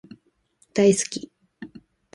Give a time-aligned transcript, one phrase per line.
[0.73, 1.31] 大好き